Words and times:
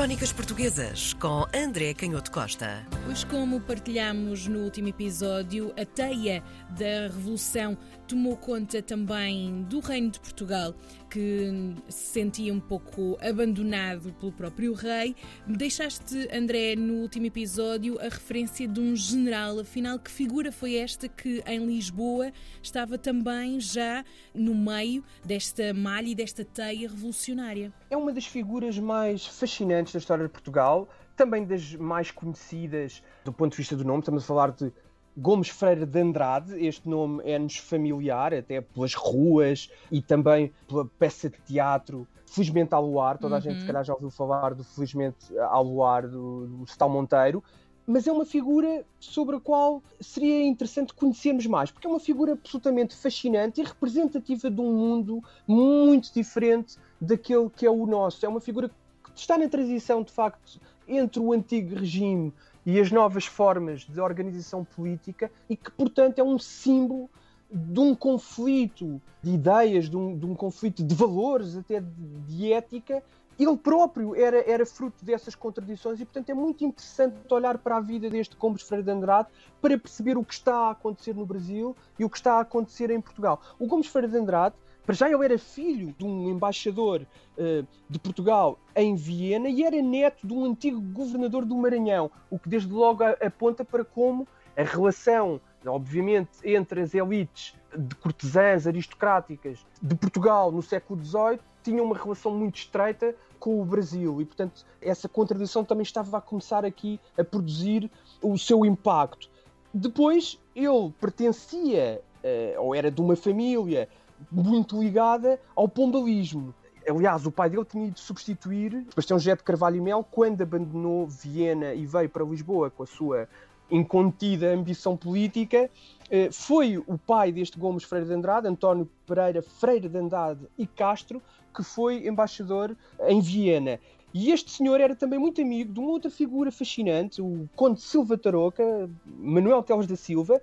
Crónicas 0.00 0.32
Portuguesas 0.32 1.12
com 1.12 1.44
André 1.54 1.92
Canhoto 1.92 2.30
Costa. 2.30 2.86
Pois, 3.04 3.22
como 3.22 3.60
partilhamos 3.60 4.46
no 4.46 4.60
último 4.60 4.88
episódio, 4.88 5.74
a 5.78 5.84
teia 5.84 6.42
da 6.70 7.12
Revolução 7.14 7.76
tomou 8.08 8.34
conta 8.34 8.80
também 8.82 9.62
do 9.64 9.78
Reino 9.78 10.10
de 10.10 10.18
Portugal, 10.18 10.74
que 11.10 11.74
se 11.88 12.12
sentia 12.12 12.52
um 12.52 12.58
pouco 12.58 13.18
abandonado 13.20 14.12
pelo 14.14 14.32
próprio 14.32 14.72
rei. 14.72 15.14
Deixaste, 15.46 16.28
André, 16.32 16.74
no 16.76 16.94
último 16.94 17.26
episódio, 17.26 18.00
a 18.00 18.04
referência 18.04 18.66
de 18.66 18.80
um 18.80 18.96
general. 18.96 19.60
Afinal, 19.60 19.98
que 19.98 20.10
figura 20.10 20.50
foi 20.50 20.76
esta 20.76 21.08
que 21.08 21.42
em 21.46 21.66
Lisboa 21.66 22.32
estava 22.62 22.96
também 22.96 23.60
já 23.60 24.02
no 24.34 24.54
meio 24.54 25.04
desta 25.24 25.74
malha 25.74 26.08
e 26.08 26.14
desta 26.14 26.44
teia 26.44 26.88
revolucionária? 26.88 27.72
É 27.90 27.96
uma 27.96 28.12
das 28.12 28.24
figuras 28.24 28.78
mais 28.78 29.26
fascinantes 29.26 29.89
da 29.92 29.98
história 29.98 30.24
de 30.24 30.30
Portugal, 30.30 30.88
também 31.16 31.44
das 31.44 31.74
mais 31.74 32.10
conhecidas 32.10 33.02
do 33.24 33.32
ponto 33.32 33.52
de 33.52 33.58
vista 33.58 33.76
do 33.76 33.84
nome. 33.84 34.00
Estamos 34.00 34.24
a 34.24 34.26
falar 34.26 34.52
de 34.52 34.72
Gomes 35.16 35.48
Freire 35.48 35.84
de 35.84 36.00
Andrade, 36.00 36.64
este 36.64 36.88
nome 36.88 37.22
é-nos 37.24 37.56
familiar, 37.56 38.32
até 38.32 38.60
pelas 38.60 38.94
ruas 38.94 39.70
e 39.90 40.00
também 40.00 40.52
pela 40.68 40.86
peça 40.98 41.28
de 41.28 41.38
teatro 41.42 42.06
Felizmente 42.26 42.74
ao 42.74 42.86
Luar. 42.86 43.18
Toda 43.18 43.36
a 43.36 43.40
gente, 43.40 43.56
se 43.56 43.60
uhum. 43.62 43.66
calhar, 43.66 43.84
já 43.84 43.92
ouviu 43.92 44.10
falar 44.10 44.54
do 44.54 44.62
Felizmente 44.62 45.36
ao 45.38 45.64
Luar 45.64 46.06
do, 46.06 46.46
do 46.46 46.64
Stal 46.64 46.88
Monteiro. 46.88 47.42
Mas 47.86 48.06
é 48.06 48.12
uma 48.12 48.24
figura 48.24 48.84
sobre 49.00 49.34
a 49.34 49.40
qual 49.40 49.82
seria 50.00 50.46
interessante 50.46 50.94
conhecermos 50.94 51.44
mais, 51.46 51.72
porque 51.72 51.88
é 51.88 51.90
uma 51.90 51.98
figura 51.98 52.34
absolutamente 52.34 52.94
fascinante 52.94 53.60
e 53.60 53.64
representativa 53.64 54.48
de 54.48 54.60
um 54.60 54.72
mundo 54.72 55.20
muito 55.44 56.14
diferente 56.14 56.76
daquele 57.00 57.50
que 57.50 57.66
é 57.66 57.70
o 57.70 57.84
nosso. 57.86 58.24
É 58.24 58.28
uma 58.28 58.40
figura 58.40 58.68
que 58.68 58.74
está 59.20 59.38
na 59.38 59.48
transição, 59.48 60.02
de 60.02 60.12
facto, 60.12 60.60
entre 60.86 61.20
o 61.20 61.32
antigo 61.32 61.76
regime 61.76 62.32
e 62.64 62.80
as 62.80 62.90
novas 62.90 63.24
formas 63.24 63.80
de 63.80 64.00
organização 64.00 64.64
política 64.64 65.30
e 65.48 65.56
que, 65.56 65.70
portanto, 65.70 66.18
é 66.18 66.22
um 66.22 66.38
símbolo 66.38 67.08
de 67.52 67.80
um 67.80 67.94
conflito 67.94 69.00
de 69.22 69.32
ideias, 69.32 69.88
de 69.88 69.96
um, 69.96 70.16
de 70.16 70.24
um 70.24 70.34
conflito 70.34 70.84
de 70.84 70.94
valores, 70.94 71.56
até 71.56 71.80
de, 71.80 72.20
de, 72.28 72.52
ética. 72.52 73.02
Ele 73.38 73.56
próprio 73.56 74.14
era, 74.14 74.48
era 74.48 74.66
fruto 74.66 75.04
dessas 75.04 75.34
contradições 75.34 76.00
e, 76.00 76.04
portanto, 76.04 76.30
é 76.30 76.34
muito 76.34 76.64
interessante 76.64 77.16
olhar 77.30 77.58
para 77.58 77.78
a 77.78 77.80
vida 77.80 78.10
deste 78.10 78.36
Gomes 78.36 78.62
Freire 78.62 78.84
de 78.84 78.90
Andrade 78.90 79.28
para 79.60 79.78
perceber 79.78 80.16
o 80.16 80.24
que 80.24 80.34
está 80.34 80.54
a 80.54 80.70
acontecer 80.70 81.14
no 81.14 81.24
Brasil 81.24 81.74
e 81.98 82.04
o 82.04 82.10
que 82.10 82.18
está 82.18 82.34
a 82.34 82.40
acontecer 82.40 82.90
em 82.90 83.00
Portugal. 83.00 83.40
O 83.58 83.66
Gomes 83.66 83.86
Freire 83.86 84.12
de 84.12 84.18
Andrade 84.18 84.54
para 84.90 84.96
já 84.96 85.08
ele 85.08 85.24
era 85.24 85.38
filho 85.38 85.94
de 85.96 86.04
um 86.04 86.28
embaixador 86.28 87.06
uh, 87.38 87.64
de 87.88 87.96
Portugal 88.00 88.58
em 88.74 88.96
Viena 88.96 89.48
e 89.48 89.62
era 89.62 89.80
neto 89.80 90.26
de 90.26 90.34
um 90.34 90.44
antigo 90.44 90.80
governador 90.80 91.44
do 91.44 91.54
Maranhão, 91.54 92.10
o 92.28 92.36
que 92.36 92.48
desde 92.48 92.72
logo 92.72 93.04
aponta 93.04 93.64
para 93.64 93.84
como 93.84 94.26
a 94.56 94.64
relação, 94.64 95.40
obviamente, 95.64 96.30
entre 96.42 96.80
as 96.80 96.92
elites 96.92 97.54
de 97.72 97.94
cortesãs 97.94 98.66
aristocráticas 98.66 99.64
de 99.80 99.94
Portugal 99.94 100.50
no 100.50 100.60
século 100.60 101.00
XVIII 101.00 101.38
tinha 101.62 101.84
uma 101.84 101.96
relação 101.96 102.34
muito 102.34 102.56
estreita 102.56 103.14
com 103.38 103.62
o 103.62 103.64
Brasil 103.64 104.20
e, 104.20 104.24
portanto, 104.24 104.66
essa 104.82 105.08
contradição 105.08 105.64
também 105.64 105.84
estava 105.84 106.18
a 106.18 106.20
começar 106.20 106.64
aqui 106.64 106.98
a 107.16 107.22
produzir 107.22 107.88
o 108.20 108.36
seu 108.36 108.66
impacto. 108.66 109.30
Depois, 109.72 110.36
ele 110.52 110.92
pertencia, 111.00 112.02
uh, 112.24 112.60
ou 112.60 112.74
era 112.74 112.90
de 112.90 113.00
uma 113.00 113.14
família 113.14 113.88
muito 114.30 114.80
ligada 114.80 115.40
ao 115.54 115.68
pombalismo. 115.68 116.54
Aliás, 116.88 117.26
o 117.26 117.30
pai 117.30 117.50
dele 117.50 117.64
tinha 117.64 117.86
ido 117.86 117.98
substituir 117.98 118.84
Sebastião 118.88 119.18
José 119.18 119.36
de 119.36 119.42
Carvalho 119.42 119.76
e 119.76 119.80
Mel 119.80 120.04
quando 120.10 120.42
abandonou 120.42 121.06
Viena 121.06 121.74
e 121.74 121.86
veio 121.86 122.08
para 122.08 122.24
Lisboa 122.24 122.70
com 122.70 122.82
a 122.82 122.86
sua 122.86 123.28
incontida 123.70 124.52
ambição 124.52 124.96
política. 124.96 125.70
Eh, 126.10 126.30
foi 126.32 126.78
o 126.78 126.98
pai 126.98 127.30
deste 127.30 127.58
Gomes 127.58 127.84
Freire 127.84 128.06
de 128.06 128.14
Andrade, 128.14 128.48
António 128.48 128.88
Pereira 129.06 129.42
Freire 129.42 129.88
de 129.88 129.98
Andrade 129.98 130.40
e 130.58 130.66
Castro, 130.66 131.22
que 131.54 131.62
foi 131.62 132.06
embaixador 132.06 132.76
em 133.06 133.20
Viena. 133.20 133.78
E 134.12 134.32
este 134.32 134.50
senhor 134.50 134.80
era 134.80 134.96
também 134.96 135.18
muito 135.18 135.40
amigo 135.40 135.72
de 135.72 135.78
uma 135.78 135.90
outra 135.90 136.10
figura 136.10 136.50
fascinante, 136.50 137.22
o 137.22 137.48
Conde 137.54 137.80
Silva 137.80 138.18
Tarouca, 138.18 138.90
Manuel 139.06 139.62
Teles 139.62 139.86
da 139.86 139.94
Silva, 139.94 140.42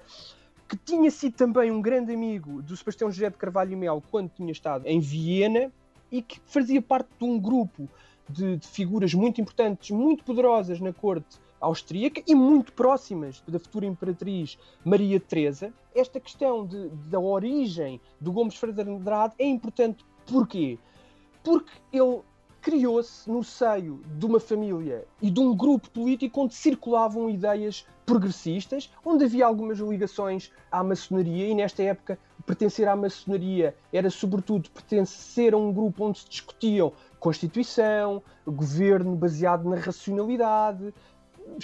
que 0.67 0.75
tinha 0.75 1.09
sido 1.09 1.35
também 1.35 1.71
um 1.71 1.81
grande 1.81 2.13
amigo 2.13 2.61
do 2.61 2.75
Sebastião 2.75 3.11
José 3.11 3.29
de 3.29 3.37
Carvalho 3.37 3.71
e 3.71 3.75
Mel 3.75 4.03
quando 4.11 4.29
tinha 4.29 4.51
estado 4.51 4.85
em 4.85 4.99
Viena 4.99 5.71
e 6.11 6.21
que 6.21 6.39
fazia 6.45 6.81
parte 6.81 7.09
de 7.17 7.25
um 7.25 7.39
grupo 7.39 7.89
de, 8.29 8.57
de 8.57 8.67
figuras 8.67 9.13
muito 9.13 9.39
importantes, 9.39 9.91
muito 9.91 10.23
poderosas 10.23 10.79
na 10.79 10.91
corte 10.91 11.39
austríaca 11.59 12.21
e 12.27 12.35
muito 12.35 12.71
próximas 12.73 13.41
da 13.47 13.59
futura 13.59 13.85
imperatriz 13.85 14.57
Maria 14.83 15.19
Teresa. 15.19 15.73
Esta 15.95 16.19
questão 16.19 16.65
de, 16.65 16.89
da 17.09 17.19
origem 17.19 17.99
do 18.19 18.31
Gomes 18.31 18.55
Freire 18.55 18.83
de 18.83 18.89
Andrade 18.89 19.33
é 19.39 19.45
importante 19.45 20.05
porquê? 20.25 20.77
Porque 21.43 21.71
ele 21.91 22.21
criou-se 22.67 23.31
no 23.31 23.45
seio 23.45 24.01
de 24.17 24.25
uma 24.25 24.41
família 24.41 25.07
e 25.21 25.31
de 25.31 25.39
um 25.39 25.55
grupo 25.55 25.89
político 25.89 26.41
onde 26.41 26.53
circulavam 26.53 27.29
ideias 27.29 27.87
progressistas, 28.05 28.91
onde 29.05 29.23
havia 29.23 29.45
algumas 29.45 29.79
ligações 29.79 30.51
à 30.69 30.83
maçonaria, 30.83 31.47
e 31.47 31.55
nesta 31.55 31.81
época 31.83 32.19
pertencer 32.45 32.85
à 32.89 32.93
maçonaria 32.93 33.73
era 33.93 34.09
sobretudo 34.09 34.69
pertencer 34.69 35.53
a 35.53 35.57
um 35.57 35.71
grupo 35.71 36.03
onde 36.03 36.19
se 36.19 36.27
discutiam 36.27 36.91
Constituição, 37.21 38.21
governo 38.45 39.15
baseado 39.15 39.67
na 39.69 39.77
racionalidade, 39.77 40.93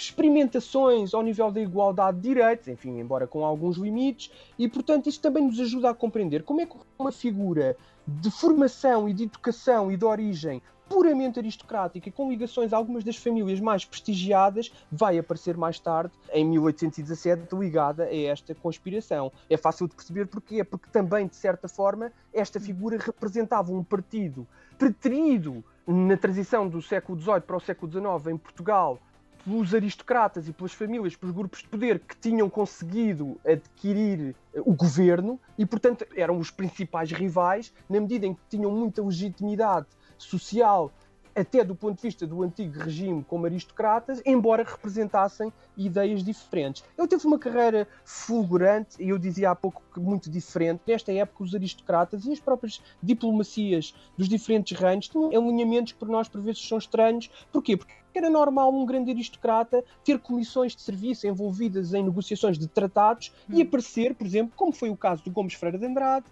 experimentações 0.02 1.14
ao 1.14 1.22
nível 1.22 1.50
da 1.50 1.60
igualdade 1.60 2.18
de 2.18 2.28
direitos, 2.28 2.68
enfim, 2.68 2.98
embora 2.98 3.26
com 3.26 3.44
alguns 3.44 3.76
limites, 3.76 4.30
e 4.58 4.68
portanto 4.68 5.08
isto 5.08 5.20
também 5.20 5.46
nos 5.46 5.60
ajuda 5.60 5.90
a 5.90 5.94
compreender 5.94 6.42
como 6.42 6.60
é 6.60 6.66
que 6.66 6.76
uma 6.98 7.12
figura 7.12 7.76
de 8.06 8.30
formação 8.30 9.08
e 9.08 9.14
de 9.14 9.24
educação 9.24 9.90
e 9.90 9.96
de 9.96 10.04
origem 10.04 10.60
puramente 10.88 11.38
aristocrática 11.38 12.10
com 12.10 12.30
ligações 12.30 12.72
a 12.72 12.76
algumas 12.76 13.04
das 13.04 13.16
famílias 13.16 13.60
mais 13.60 13.84
prestigiadas, 13.84 14.72
vai 14.90 15.18
aparecer 15.18 15.56
mais 15.56 15.78
tarde, 15.78 16.12
em 16.32 16.44
1817, 16.44 17.54
ligada 17.56 18.04
a 18.04 18.16
esta 18.16 18.54
conspiração. 18.54 19.32
É 19.48 19.56
fácil 19.56 19.88
de 19.88 19.94
perceber 19.94 20.26
porquê, 20.26 20.62
porque 20.62 20.88
também, 20.90 21.26
de 21.26 21.36
certa 21.36 21.68
forma, 21.68 22.12
esta 22.32 22.60
figura 22.60 22.98
representava 22.98 23.72
um 23.72 23.82
partido 23.82 24.46
preterido 24.78 25.64
na 25.86 26.16
transição 26.16 26.68
do 26.68 26.80
século 26.80 27.18
XVIII 27.20 27.40
para 27.40 27.56
o 27.56 27.60
século 27.60 27.90
XIX 27.90 28.34
em 28.34 28.36
Portugal, 28.36 28.98
pelos 29.44 29.74
aristocratas 29.74 30.48
e 30.48 30.52
pelas 30.52 30.72
famílias, 30.72 31.14
pelos 31.14 31.34
grupos 31.34 31.60
de 31.60 31.68
poder 31.68 31.98
que 31.98 32.16
tinham 32.16 32.48
conseguido 32.48 33.38
adquirir 33.46 34.34
eh, 34.54 34.60
o 34.64 34.72
governo 34.72 35.38
e, 35.58 35.66
portanto, 35.66 36.06
eram 36.16 36.38
os 36.38 36.50
principais 36.50 37.12
rivais, 37.12 37.72
na 37.88 38.00
medida 38.00 38.26
em 38.26 38.34
que 38.34 38.40
tinham 38.48 38.70
muita 38.70 39.02
legitimidade 39.02 39.86
social 40.16 40.92
até 41.34 41.64
do 41.64 41.74
ponto 41.74 41.96
de 41.96 42.02
vista 42.02 42.26
do 42.26 42.42
antigo 42.42 42.78
regime 42.78 43.24
como 43.24 43.46
aristocratas, 43.46 44.22
embora 44.24 44.62
representassem 44.62 45.52
ideias 45.76 46.22
diferentes. 46.22 46.84
Ele 46.96 47.08
teve 47.08 47.26
uma 47.26 47.38
carreira 47.38 47.88
fulgurante, 48.04 49.02
e 49.02 49.08
eu 49.08 49.18
dizia 49.18 49.50
há 49.50 49.54
pouco 49.54 49.82
que 49.92 50.00
muito 50.00 50.30
diferente. 50.30 50.82
Nesta 50.86 51.12
época, 51.12 51.42
os 51.42 51.54
aristocratas 51.54 52.24
e 52.24 52.32
as 52.32 52.40
próprias 52.40 52.80
diplomacias 53.02 53.94
dos 54.16 54.28
diferentes 54.28 54.78
reinos 54.78 55.08
tinham 55.08 55.28
alinhamentos 55.28 55.92
que 55.92 55.98
por 55.98 56.08
nós, 56.08 56.28
por 56.28 56.40
vezes, 56.40 56.66
são 56.66 56.78
estranhos. 56.78 57.30
Porquê? 57.52 57.76
Porque 57.76 57.94
era 58.14 58.30
normal 58.30 58.72
um 58.72 58.86
grande 58.86 59.10
aristocrata 59.10 59.84
ter 60.04 60.18
comissões 60.20 60.74
de 60.74 60.82
serviço 60.82 61.26
envolvidas 61.26 61.92
em 61.94 62.02
negociações 62.02 62.58
de 62.58 62.68
tratados 62.68 63.32
hum. 63.50 63.54
e 63.58 63.62
aparecer, 63.62 64.14
por 64.14 64.26
exemplo, 64.26 64.52
como 64.56 64.72
foi 64.72 64.88
o 64.88 64.96
caso 64.96 65.24
do 65.24 65.30
Gomes 65.30 65.54
Freire 65.54 65.78
de 65.78 65.86
Andrade, 65.86 66.26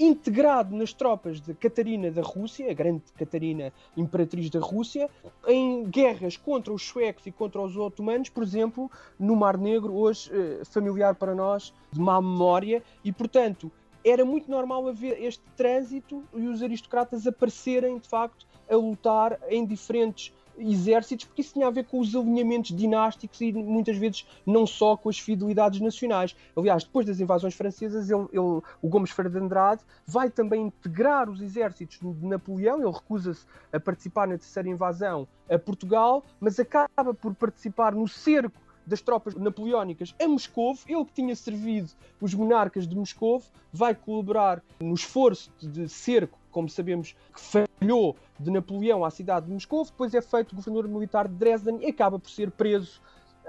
integrado 0.00 0.74
nas 0.74 0.94
tropas 0.94 1.42
de 1.42 1.52
Catarina 1.52 2.10
da 2.10 2.22
Rússia, 2.22 2.70
a 2.70 2.74
grande 2.74 3.02
Catarina 3.18 3.70
imperatriz 3.94 4.48
da 4.48 4.58
Rússia, 4.58 5.10
em 5.46 5.84
guerras 5.84 6.38
contra 6.38 6.72
os 6.72 6.82
suecos 6.82 7.26
e 7.26 7.30
contra 7.30 7.60
os 7.60 7.76
otomanos, 7.76 8.30
por 8.30 8.42
exemplo, 8.42 8.90
no 9.18 9.36
Mar 9.36 9.58
Negro, 9.58 9.94
hoje 9.94 10.30
eh, 10.32 10.64
familiar 10.64 11.14
para 11.14 11.34
nós, 11.34 11.74
de 11.92 12.00
má 12.00 12.18
memória, 12.18 12.82
e 13.04 13.12
portanto 13.12 13.70
era 14.02 14.24
muito 14.24 14.50
normal 14.50 14.88
haver 14.88 15.22
este 15.22 15.42
trânsito 15.54 16.24
e 16.34 16.46
os 16.46 16.62
aristocratas 16.62 17.26
aparecerem 17.26 17.98
de 17.98 18.08
facto 18.08 18.46
a 18.70 18.76
lutar 18.76 19.38
em 19.50 19.66
diferentes 19.66 20.32
exércitos, 20.60 21.24
porque 21.24 21.40
isso 21.40 21.54
tinha 21.54 21.66
a 21.66 21.70
ver 21.70 21.84
com 21.84 21.98
os 22.00 22.14
alinhamentos 22.14 22.76
dinásticos 22.76 23.40
e 23.40 23.52
muitas 23.52 23.96
vezes 23.96 24.26
não 24.46 24.66
só 24.66 24.96
com 24.96 25.08
as 25.08 25.18
fidelidades 25.18 25.80
nacionais. 25.80 26.36
Aliás, 26.56 26.84
depois 26.84 27.06
das 27.06 27.20
invasões 27.20 27.54
francesas, 27.54 28.10
ele, 28.10 28.26
ele, 28.32 28.60
o 28.82 28.88
Gomes 28.88 29.10
Ferreira 29.10 29.38
de 29.38 29.44
Andrade 29.44 29.82
vai 30.06 30.30
também 30.30 30.66
integrar 30.66 31.28
os 31.28 31.40
exércitos 31.40 31.98
de 32.00 32.26
Napoleão, 32.26 32.80
ele 32.80 32.92
recusa-se 32.92 33.44
a 33.72 33.80
participar 33.80 34.28
na 34.28 34.36
terceira 34.36 34.68
invasão 34.68 35.26
a 35.48 35.58
Portugal, 35.58 36.24
mas 36.38 36.60
acaba 36.60 37.12
por 37.14 37.34
participar 37.34 37.94
no 37.94 38.06
cerco 38.06 38.60
das 38.86 39.00
tropas 39.00 39.34
napoleónicas 39.34 40.14
a 40.20 40.26
Moscou, 40.26 40.76
ele 40.86 41.04
que 41.04 41.12
tinha 41.12 41.36
servido 41.36 41.90
os 42.20 42.34
monarcas 42.34 42.86
de 42.88 42.96
Moscou, 42.96 43.42
vai 43.72 43.94
colaborar 43.94 44.62
no 44.80 44.94
esforço 44.94 45.52
de 45.60 45.88
cerco, 45.88 46.38
como 46.50 46.68
sabemos, 46.68 47.14
que 47.32 47.40
falhou 47.80 48.14
de 48.38 48.50
Napoleão 48.50 49.04
à 49.04 49.10
cidade 49.10 49.46
de 49.46 49.52
Moscou, 49.52 49.84
depois 49.84 50.14
é 50.14 50.20
feito 50.20 50.54
governador 50.54 50.88
militar 50.88 51.26
de 51.26 51.34
Dresden 51.34 51.78
e 51.80 51.86
acaba 51.86 52.18
por 52.18 52.30
ser 52.30 52.50
preso 52.50 53.00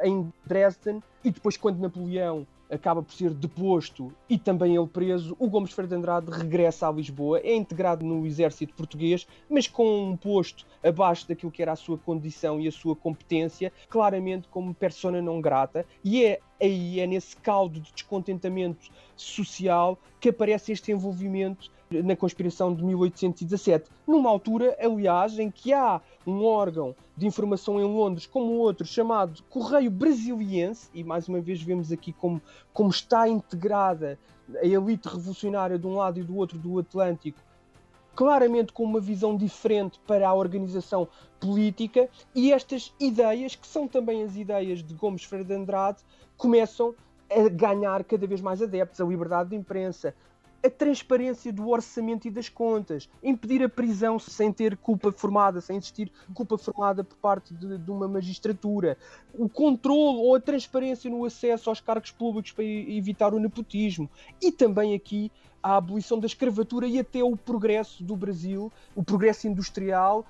em 0.01 0.31
Dresden. 0.45 1.03
E 1.23 1.29
depois, 1.29 1.57
quando 1.57 1.79
Napoleão 1.79 2.47
acaba 2.69 3.03
por 3.03 3.13
ser 3.13 3.31
deposto 3.31 4.13
e 4.29 4.37
também 4.39 4.77
ele 4.77 4.87
preso, 4.87 5.35
o 5.37 5.49
Gomes 5.49 5.71
Ferreira 5.73 5.89
de 5.89 5.99
Andrade 5.99 6.31
regressa 6.31 6.87
a 6.87 6.91
Lisboa, 6.91 7.41
é 7.43 7.53
integrado 7.53 8.05
no 8.05 8.25
exército 8.25 8.73
português, 8.73 9.27
mas 9.49 9.67
com 9.67 10.09
um 10.09 10.15
posto 10.15 10.65
abaixo 10.81 11.27
daquilo 11.27 11.51
que 11.51 11.61
era 11.61 11.73
a 11.73 11.75
sua 11.75 11.97
condição 11.97 12.61
e 12.61 12.69
a 12.69 12.71
sua 12.71 12.95
competência, 12.95 13.73
claramente 13.89 14.47
como 14.47 14.73
persona 14.73 15.21
não 15.21 15.41
grata, 15.41 15.85
e 16.01 16.23
é 16.23 16.39
aí, 16.61 17.01
é 17.01 17.07
nesse 17.07 17.35
caldo 17.35 17.81
de 17.81 17.91
descontentamento 17.91 18.89
social 19.17 19.99
que 20.19 20.29
aparece 20.29 20.71
este 20.71 20.93
envolvimento 20.93 21.69
na 21.91 22.15
conspiração 22.15 22.73
de 22.73 22.83
1817, 22.83 23.89
numa 24.07 24.29
altura, 24.29 24.77
aliás, 24.79 25.37
em 25.37 25.51
que 25.51 25.73
há 25.73 25.99
um 26.25 26.43
órgão 26.45 26.95
de 27.17 27.27
informação 27.27 27.79
em 27.79 27.83
Londres 27.83 28.25
como 28.25 28.53
outro 28.53 28.85
chamado 28.85 29.43
Correio 29.49 29.91
Brasiliense, 29.91 30.89
e 30.93 31.03
mais 31.03 31.27
uma 31.27 31.41
vez 31.41 31.61
vemos 31.61 31.91
aqui 31.91 32.13
como, 32.13 32.41
como 32.73 32.89
está 32.89 33.27
integrada 33.27 34.17
a 34.61 34.65
elite 34.65 35.07
revolucionária 35.07 35.77
de 35.77 35.85
um 35.85 35.95
lado 35.95 36.19
e 36.19 36.23
do 36.23 36.37
outro 36.37 36.57
do 36.57 36.79
Atlântico, 36.79 37.39
claramente 38.15 38.73
com 38.73 38.83
uma 38.83 38.99
visão 38.99 39.35
diferente 39.35 39.99
para 40.05 40.27
a 40.27 40.33
organização 40.33 41.07
política, 41.39 42.09
e 42.35 42.51
estas 42.51 42.93
ideias, 42.99 43.55
que 43.55 43.67
são 43.67 43.87
também 43.87 44.23
as 44.23 44.35
ideias 44.35 44.83
de 44.83 44.93
Gomes 44.93 45.23
Freire 45.23 45.47
de 45.47 45.53
Andrade, 45.53 45.99
começam 46.37 46.93
a 47.29 47.47
ganhar 47.47 48.03
cada 48.03 48.27
vez 48.27 48.41
mais 48.41 48.61
adeptos, 48.61 48.99
a 48.99 49.05
liberdade 49.05 49.51
de 49.51 49.55
imprensa, 49.55 50.13
a 50.63 50.69
transparência 50.69 51.51
do 51.51 51.69
orçamento 51.69 52.27
e 52.27 52.31
das 52.31 52.47
contas, 52.47 53.09
impedir 53.23 53.63
a 53.63 53.69
prisão 53.69 54.19
sem 54.19 54.51
ter 54.53 54.77
culpa 54.77 55.11
formada, 55.11 55.59
sem 55.59 55.77
existir 55.77 56.11
culpa 56.33 56.57
formada 56.57 57.03
por 57.03 57.17
parte 57.17 57.53
de, 57.53 57.77
de 57.77 57.91
uma 57.91 58.07
magistratura, 58.07 58.97
o 59.33 59.49
controle 59.49 60.19
ou 60.19 60.35
a 60.35 60.39
transparência 60.39 61.09
no 61.09 61.25
acesso 61.25 61.69
aos 61.69 61.81
cargos 61.81 62.11
públicos 62.11 62.51
para 62.51 62.63
evitar 62.63 63.33
o 63.33 63.39
nepotismo 63.39 64.09
e 64.41 64.51
também 64.51 64.93
aqui 64.93 65.31
a 65.63 65.77
abolição 65.77 66.19
da 66.19 66.25
escravatura 66.25 66.87
e 66.87 66.99
até 66.99 67.23
o 67.23 67.35
progresso 67.35 68.03
do 68.03 68.15
Brasil, 68.15 68.71
o 68.95 69.03
progresso 69.03 69.47
industrial, 69.47 70.25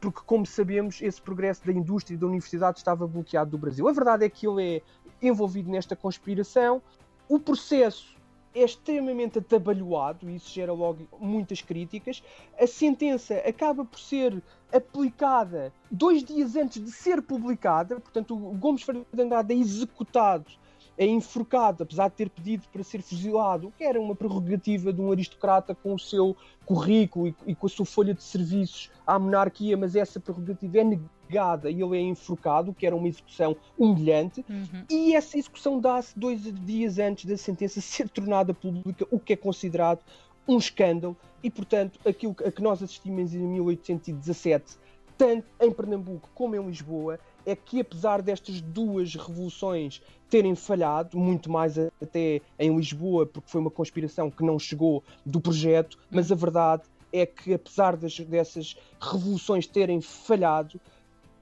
porque, 0.00 0.20
como 0.24 0.46
sabemos, 0.46 1.00
esse 1.00 1.20
progresso 1.20 1.64
da 1.64 1.72
indústria 1.72 2.14
e 2.14 2.18
da 2.18 2.26
universidade 2.26 2.78
estava 2.78 3.06
bloqueado 3.06 3.50
do 3.50 3.58
Brasil. 3.58 3.88
A 3.88 3.92
verdade 3.92 4.24
é 4.24 4.28
que 4.28 4.46
ele 4.46 4.76
é 4.76 4.82
envolvido 5.26 5.70
nesta 5.70 5.94
conspiração. 5.94 6.82
O 7.28 7.38
processo 7.38 8.15
é 8.56 8.64
extremamente 8.64 9.38
atabalhoado 9.38 10.28
e 10.30 10.36
isso 10.36 10.50
gera 10.50 10.72
logo 10.72 11.06
muitas 11.20 11.60
críticas. 11.60 12.22
A 12.58 12.66
sentença 12.66 13.34
acaba 13.46 13.84
por 13.84 13.98
ser 13.98 14.42
aplicada 14.72 15.72
dois 15.90 16.24
dias 16.24 16.56
antes 16.56 16.82
de 16.82 16.90
ser 16.90 17.20
publicada, 17.20 18.00
portanto, 18.00 18.34
o 18.34 18.54
Gomes 18.54 18.84
Andrade 19.16 19.52
é 19.54 19.56
executado 19.56 20.50
é 20.98 21.06
enforcado, 21.06 21.82
apesar 21.82 22.08
de 22.08 22.14
ter 22.14 22.30
pedido 22.30 22.64
para 22.72 22.82
ser 22.82 23.02
fuzilado, 23.02 23.72
que 23.76 23.84
era 23.84 24.00
uma 24.00 24.14
prerrogativa 24.14 24.92
de 24.92 25.00
um 25.00 25.12
aristocrata 25.12 25.74
com 25.74 25.94
o 25.94 25.98
seu 25.98 26.36
currículo 26.64 27.28
e, 27.28 27.34
e, 27.46 27.54
com 27.54 27.66
a 27.66 27.70
sua 27.70 27.84
folha 27.84 28.14
de 28.14 28.22
serviços 28.22 28.90
à 29.06 29.18
monarquia, 29.18 29.76
mas 29.76 29.94
essa 29.94 30.18
prerrogativa 30.18 30.78
é 30.78 30.84
negada 30.84 31.70
e 31.70 31.82
ele 31.82 31.96
é 31.96 32.00
enforcado, 32.00 32.72
que 32.72 32.86
era 32.86 32.96
uma 32.96 33.08
execução 33.08 33.56
humilhante, 33.78 34.44
uhum. 34.48 34.84
e 34.90 35.14
essa 35.14 35.38
execução 35.38 35.78
dá-se 35.78 36.18
dois 36.18 36.42
dias 36.64 36.98
antes 36.98 37.26
da 37.26 37.36
sentença 37.36 37.80
ser 37.82 38.08
tornada 38.08 38.54
pública, 38.54 39.06
o 39.10 39.18
que 39.18 39.34
é 39.34 39.36
considerado 39.36 40.00
um 40.48 40.56
escândalo, 40.58 41.16
e 41.42 41.50
portanto 41.50 42.00
aquilo 42.06 42.34
a 42.44 42.50
que 42.50 42.62
nós 42.62 42.82
assistimos 42.82 43.34
em 43.34 43.38
1817, 43.38 44.78
tanto 45.18 45.46
em 45.60 45.70
Pernambuco 45.70 46.28
como 46.34 46.56
em 46.56 46.66
Lisboa, 46.66 47.18
é 47.46 47.54
que 47.54 47.80
apesar 47.80 48.20
destas 48.20 48.60
duas 48.60 49.14
revoluções 49.14 50.02
terem 50.28 50.56
falhado, 50.56 51.16
muito 51.16 51.50
mais 51.50 51.78
até 51.78 52.42
em 52.58 52.76
Lisboa, 52.76 53.24
porque 53.24 53.48
foi 53.48 53.60
uma 53.60 53.70
conspiração 53.70 54.30
que 54.30 54.42
não 54.42 54.58
chegou 54.58 55.02
do 55.24 55.40
projeto, 55.40 55.96
mas 56.10 56.32
a 56.32 56.34
verdade 56.34 56.82
é 57.12 57.24
que 57.24 57.54
apesar 57.54 57.96
das, 57.96 58.18
dessas 58.18 58.76
revoluções 59.00 59.66
terem 59.66 60.00
falhado, 60.00 60.80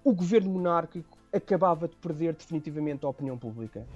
o 0.05 0.15
governo 0.15 0.51
monárquico 0.51 1.17
acabava 1.33 1.89
de 1.89 1.97
perder 1.97 2.35
definitivamente 2.35 3.05
a 3.07 3.09
opinião 3.09 3.39
pública. 3.39 3.87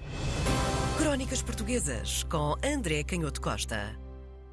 Crónicas 0.97 1.43
Portuguesas 1.43 2.25
com 2.25 2.55
André 2.65 3.05
Canhoto 3.05 3.41
Costa. 3.41 4.08